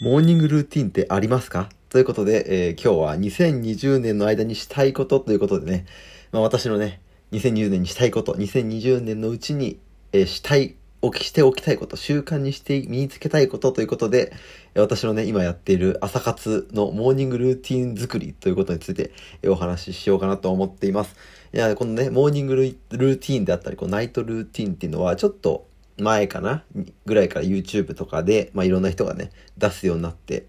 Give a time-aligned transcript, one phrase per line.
[0.00, 1.68] モーニングルーティンってありますか？
[1.88, 5.86] ということで、えー、今日は2020年の間にしたいことということでね、
[6.30, 7.00] まあ、私のね、
[7.32, 9.80] 2020年にしたいこと、2020年のうちに、
[10.12, 14.32] えー、したい、おきしておきたいこと、習慣にして身につけたいことということで、
[14.76, 19.10] 私のね、今やっている朝活のモーニングルーティン作りということについて
[19.48, 21.16] お話ししようかなと思っています。
[21.52, 25.66] いや、このね、モーニングルーティンであったり、こうナイトルーティンっていうのは、ちょっと
[25.98, 26.64] 前かな？
[27.06, 30.46] ぐらいから YouTube とかで、まあ、いろんな人がね、出すようになって、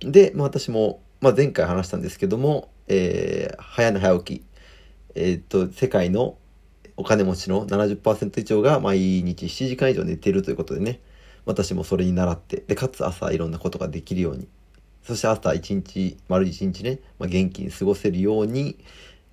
[0.00, 4.44] で、まあ、私も、まあ、前回話したんですけども、えー、早寝早起き、
[5.14, 6.36] えー、っと、世界の
[6.96, 11.00] お金持ちの70%以上が毎日7時間以上寝てるということでね、
[11.44, 14.48] 私もそれに習って、で、かつ朝いろんなことができるように、
[15.02, 18.78] そして朝一日、丸一日ね、まあ、元気に過ごせるように、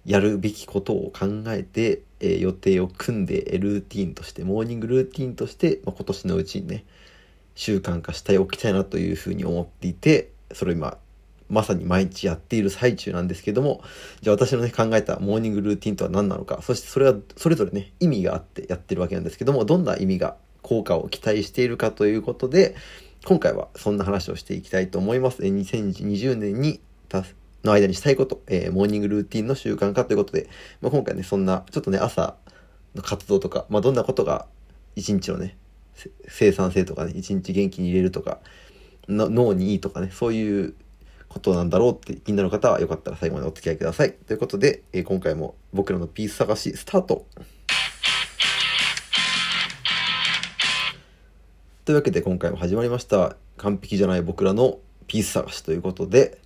[0.05, 6.85] やるべきことを考えて、えー、予定を組んで、ルーティンとして、モーニングルーティンとして、まあ、今年のうちにね、
[7.55, 10.97] 習慣化しておきたいなというふうに思っていて、それを今、
[11.49, 13.81] まさに毎日やっている最中なんですけども、
[14.21, 22.75] じゃあ私のね、考えたモーニングルーティンとは何なのか、そしてそれはそれぞれね、意味があってやってるわけなんですけども、どんな意味が、効果を期待しているかということで、
[23.23, 25.43] 今回はそんな話をしていきたいと思います。
[25.43, 26.79] 2020年に
[27.65, 30.47] の間にしたいこと、えー、モーニングルーティンの習慣化ということで、
[30.81, 32.35] まあ、今回ね、そんな、ちょっとね、朝
[32.93, 34.47] の活動とか、まあ、どんなことが
[34.95, 35.57] 一日のね、
[36.27, 38.39] 生産性とかね、一日元気に入れるとか、
[39.07, 40.75] 脳にいいとかね、そういう
[41.27, 44.13] ことなんだろうって気になる方はよかったら最後までお付き合いください。
[44.13, 47.25] ということで、えー、今回も僕らのピース探しスタート
[51.83, 53.35] というわけで今回も始まりました。
[53.57, 56.39] 完璧じゃない僕らのピース探しということで、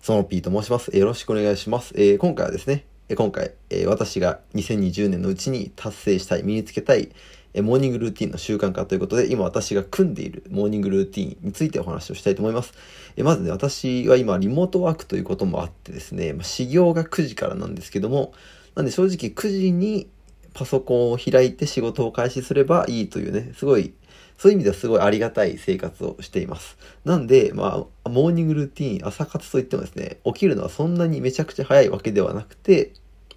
[0.00, 0.96] その P と申します。
[0.96, 1.92] よろしくお願いします。
[1.96, 7.10] えー、今回はですね、今回、えー、私が2020年のうちに達成したい、身につけたい、
[7.54, 12.74] えー、モーニングルーティンの習慣化ということで、今私が組んでいるモーニングルーティンについてお話をしたいと思います。
[13.16, 18.32] えー、まずね、私は今リモートワークということもあってですね、まあ、始業が9時からなんですけども、
[18.74, 20.08] なんで正直9時に
[20.54, 23.94] パソコンを開いて仕事を開始すればいいというね、すごい
[24.38, 26.78] そういう意味ではすごいありがたい生活をしています。
[27.04, 32.92] なんで、まあ、モーニングルーティーン、朝活といってもですね、起きるのはそんなにめちゃくちゃ早いわけではなくて、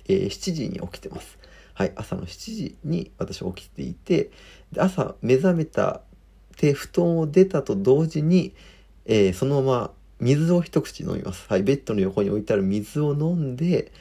[0.07, 1.39] えー、7時に起きてます。
[1.73, 4.29] はい、朝の7時に私起きていて、
[4.77, 6.01] 朝目覚めた
[6.55, 8.53] て布団を出たと同時に、
[9.05, 11.47] えー、そのまま水を一口飲みます。
[11.49, 13.91] はい、ベッドの横に置いてある水を飲んで、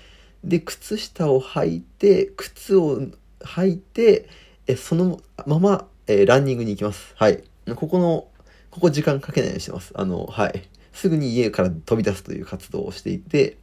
[0.44, 3.00] で、靴下を履いて、靴を
[3.40, 4.28] 履いて、
[4.66, 7.14] えそのままえー、ランニングに行きます。
[7.14, 7.44] はい。
[7.76, 8.26] ここの、
[8.72, 9.92] ここ時間かけないようにしてます。
[9.94, 10.68] あの、はい。
[10.92, 13.58] すぐに家から飛び出すという活動をしていて、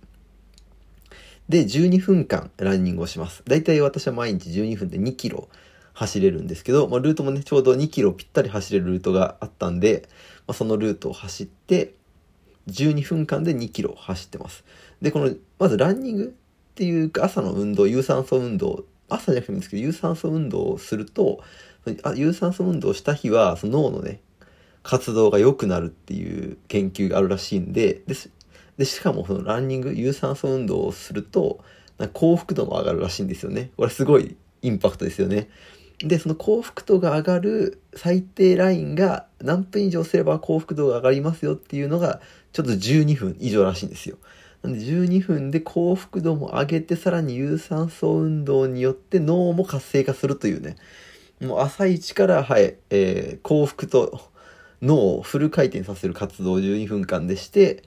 [1.50, 3.44] で、12分間ランニングをします。
[3.46, 5.50] だいたい私は毎日12分で2キロ
[5.94, 10.08] 走れるんですけど、まあ、ルートもね、ちょうど2キロぴったり走れるルートがあったんで、
[10.48, 11.96] まあ、そのルートを走って、
[12.70, 14.64] 12分間で2キロ走ってます。
[15.02, 16.24] で、この、まずランニング
[16.72, 21.44] っていうか朝の運動、有酸素運動、朝じゃなくてもいいんですけど、有酸素運動をすると、
[22.04, 24.22] あ有酸素運動した日はその脳のね
[24.84, 28.02] 活動が良くなるっていう研究があるらしいんで
[28.78, 31.60] でしかもそのランニング有酸素運動をすると
[32.14, 33.72] 幸福度も上がるらしいんですよね。
[33.76, 35.50] これすごいインパクトですよね。
[36.00, 42.22] でその幸福度が上がる最低ラインが何分以上すれば幸福度が上がりますよっていうのが
[42.54, 44.18] ちょっと12分以上らしいんですよ。
[44.62, 50.76] なんで12分で幸福度も上げてさらに有酸素運動によって脳も活性化するというね
[51.42, 54.20] もう朝一から、はい、えー、幸福と
[54.82, 57.84] 脳をフル回転させる活動を12分間でして、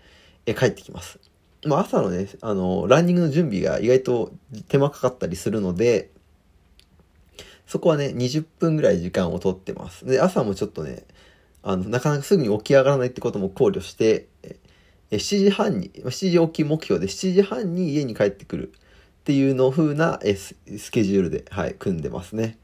[0.46, 1.18] えー、帰ってきます。
[1.66, 4.32] まあ、朝のね、あの、ランニングの準備が意外と
[4.68, 6.10] 手間かかったりするので、
[7.66, 10.06] そこはね、20分ぐらい時間をとってます。
[10.06, 11.04] で、朝もちょっとね、
[11.62, 14.56] あの、なかなかすぐに起き上がらないってことも考慮して、え
[15.10, 18.72] 7時半に、7時起き目標で7時半に家に帰ってくる
[19.20, 20.54] っていうの風なえス
[20.90, 22.58] ケジュールで、はい、組んでますね。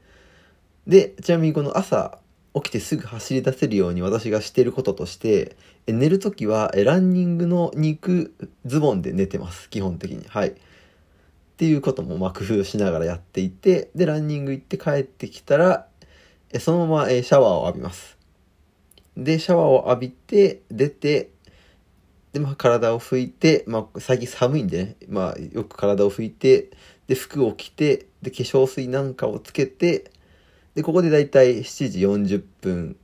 [0.87, 2.19] で、ちなみにこの朝
[2.55, 8.33] 起きてすぐ走り出せるように私がしていることとして、寝るときはランニングの肉
[8.65, 9.69] ズボンで寝てます。
[9.69, 10.25] 基本的に。
[10.27, 10.49] はい。
[10.49, 10.53] っ
[11.57, 15.87] ていうこともま工夫しながらやっていて、で、ランニング行って帰ってきたら、
[16.59, 18.17] そのままシャワーを浴びます。
[19.17, 21.31] で、シャワーを浴びて、出て、
[22.31, 26.69] で、まあ、体を拭いて、まあ、最近寒いんでね、まあ、よく体を拭いて、
[27.07, 30.11] で、服を着て、で、化粧水なんかをつけて、
[30.77, 32.97] で、ここでだいたい7時40分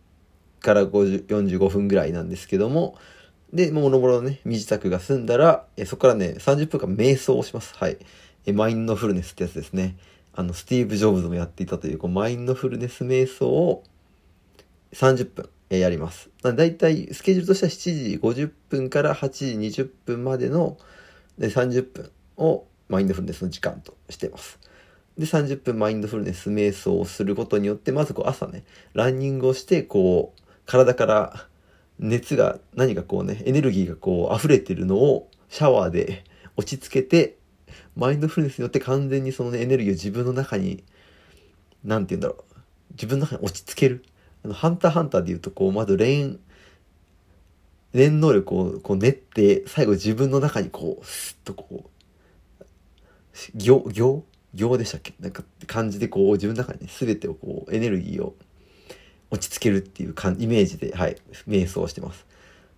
[0.60, 3.00] から50 45分ぐらいなんですけども、
[3.52, 7.74] で、もろもろのね、身支度が済んだら、えそこからね、30分間瞑想をします。
[7.75, 7.98] はい。
[8.46, 9.98] えマインドフルネスってやつですね。
[10.34, 13.84] あの、スティーブ・ジョブズもやっていたという、こうマインドフルネス瞑想を
[14.92, 16.30] 30分、えやります。
[16.44, 20.78] だいたいスケジュールとしては7時50分から8時20分までの
[21.40, 24.60] で30分をマインドフルネスの時間としています。
[25.18, 28.63] で、30分マインドフルネス瞑想をすることによって、まずこう朝ね、
[28.94, 31.48] ランニングをして、こう、体から
[32.00, 36.24] 熱が、何かこうね、エネルギーがこう溢れてるのをシャワーで
[36.57, 37.38] 落ち着けて、
[37.95, 40.83] マインドフルネスによって完全にそのね、エネルギーを自分の中に、
[41.83, 42.56] なんて言うんだろう、
[42.94, 44.04] 自分の中に落ち着ける。
[44.44, 46.39] あの、ハンターハンターで言うと、こう、まず連、
[47.94, 52.63] 念能力をこう練って、最後自分の中にこう、スッとこう、
[53.54, 55.13] 行、行行でしたっけ？
[55.19, 58.35] なんか感じでこう自分の中に、ね、全てをこうエネルギーを
[59.31, 61.17] 落ち着けるっていう感イメージで、はい、
[61.47, 62.25] 瞑想してます。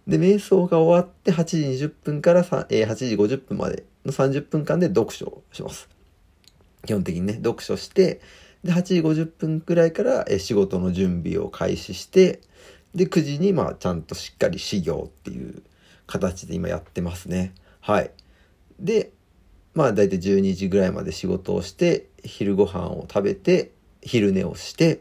[0.07, 1.44] で、瞑想が終わって8
[1.77, 5.89] 時20分から3、えー、8時50分までの30分間で読書をします。
[6.86, 8.22] 基本的にね、読書して、
[8.63, 12.39] で、8時50分くらいから、仕事の準備を開始して、
[12.94, 15.63] で、9時に、まあ、ちゃんとしっかり始業っていう
[16.07, 17.54] 形で今やってますね。
[17.81, 18.12] はい。
[18.80, 19.12] で、
[19.75, 25.00] まあ大体12時ぐらいまで仕事をして、昼ご飯を食べて、昼寝をして、っ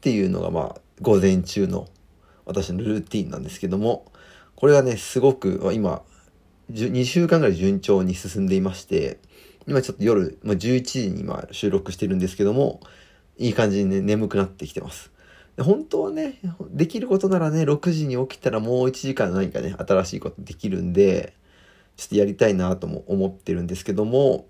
[0.00, 1.88] ていうのがまあ午前中の
[2.44, 4.12] 私のルーティンなんですけども、
[4.54, 6.02] これがね、すごく今、
[6.70, 9.18] 2週間ぐらい順調に進んでいまして、
[9.66, 12.80] 今ちょっと夜、まあ、11時に今収録してるんですけども、
[13.38, 15.10] いい感じにね、眠くなってきてます。
[15.58, 16.40] 本当はね、
[16.70, 21.34] できることならね、6時に起きたらもう1時間何かね、新しいことできるんで、
[21.98, 24.46] ちょっとやりたいなとも思ってるんですけども、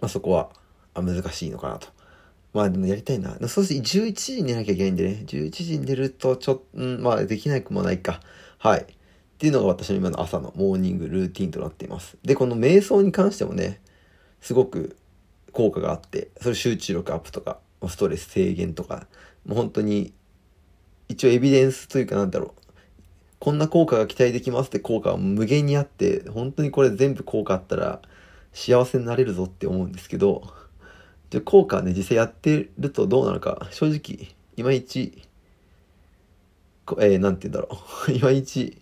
[0.00, 0.50] まあ、そこは
[0.94, 1.86] 難しいのかなと。
[2.52, 3.36] まあでもやりたいな。
[3.48, 8.20] そうして11時に寝なきゃいけないんでね、11時に寝るとちょっと、うん、まあできないくもないか。
[8.58, 8.80] はい。
[8.80, 8.86] っ
[9.38, 12.18] ていうのが私の今の朝のモーニングルーティンとなっています。
[12.24, 13.80] で、この瞑想に関してもね、
[14.40, 14.96] すごく
[15.52, 17.58] 効果があって、それ集中力アップとか、
[17.88, 19.06] ストレス低減とか、
[19.46, 20.12] もう本当に、
[21.08, 22.59] 一応エビデンスというかなんだろう、
[23.40, 28.02] こんな効果が期待できますって効果は無限にあって、本当にこれ全部効果あったら
[28.52, 30.42] 幸せになれるぞって思うんですけど、
[31.30, 34.28] じゃ効果ね、実際やってるとどうなのか、正直、
[34.58, 35.22] いまいち、
[36.98, 37.78] えー、なんて言うんだろ
[38.08, 38.12] う。
[38.12, 38.76] いまいち、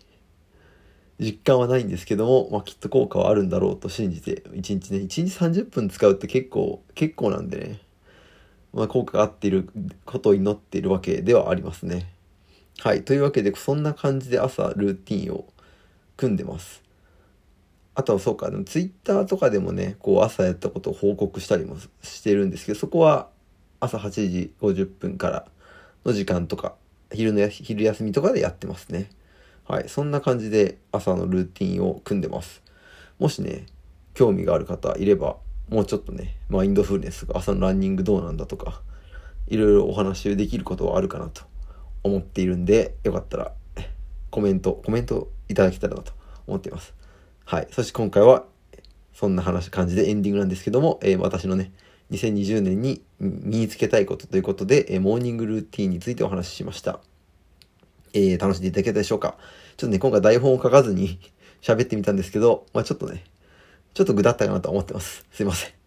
[1.20, 7.80] 実感はないんですけども、まあ、きっと効果はあるんだろうと信じて、1日ね、1日30分使うって結構、結構なんでね、
[8.72, 9.68] まあ、効果があっている
[10.04, 12.17] ことを祈っているわけではありますね。
[12.80, 13.04] はい。
[13.04, 15.46] というわけで、そんな感じで朝ルーティンを
[16.16, 16.84] 組んでます。
[17.96, 23.30] あとはそうか、でもツイッターとかでもね、こう朝やったことを報告したりもしてるんですけど、そこは
[23.80, 25.46] 朝8時50分から
[26.04, 26.76] の時間とか、
[27.12, 29.10] 昼の昼休みとかでやってますね。
[29.66, 29.88] はい。
[29.88, 32.62] そんな感じで朝のルーティンを組んでます。
[33.18, 33.66] もしね、
[34.14, 35.36] 興味がある方いれば、
[35.68, 38.82] もうちょっとね、マインドフルネスが朝のランニングどうなんだとか、
[39.48, 41.42] いろいろお話できることはあるかなと
[42.02, 43.52] 思っているんで、よかったら
[44.30, 46.12] コメント、コメントいただけたらなと
[46.46, 46.94] 思っています。
[47.44, 47.68] はい。
[47.70, 48.44] そして今回は、
[49.14, 51.72] そんな話、感じでエンディングなんですけども、えー、私のね、
[52.12, 57.00] 2020年に身につけたいことということで、えー、モーニングルーティンについてお話ししました。
[58.12, 59.36] えー、楽しんでいただけたでしょうか？
[59.76, 61.18] ちょっとね、今回台本を書かずに
[61.60, 63.24] 喋ってみたんですけど、まあちょっとね、
[63.94, 65.26] ちょっと具だったかなと思ってます。
[65.32, 65.77] すいません。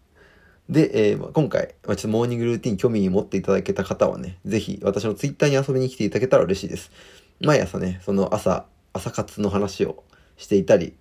[0.72, 6.90] で、えー、今回、ま、ちょっとモーニングルーティン興味持っていただけた方はね、ぜひ私のツイッターに遊びに来ていただけたら嬉しいです。
[7.42, 10.02] 毎朝ね、その朝、朝活の話を
[10.38, 10.94] していたり、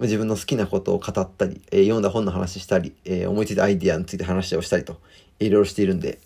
[0.00, 5.00] 自分の好きなことを語ったり、えー、読んだ本の話したり、えー、思いついたアイディアについて話をしたりと、
[5.38, 6.18] いろいろしているんで、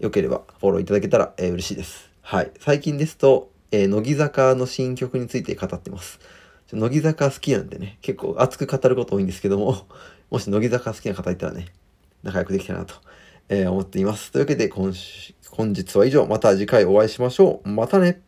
[0.00, 2.10] よければフォローいただけたら、えー、嬉しいです。
[2.22, 2.50] はい。
[2.60, 6.18] 最近ですと、え乃木坂の新曲について語ってます。
[6.72, 9.86] 乃木坂好きなんでね、結構熱く語ること多いんですけども、
[10.30, 11.66] もし乃木坂好きな方いたらね、
[12.22, 12.94] 仲良くできたなと、
[13.48, 14.32] え思っています。
[14.32, 14.92] というわけで今、
[15.50, 16.26] 本日は以上。
[16.26, 17.68] また次回お会いしましょう。
[17.68, 18.22] またね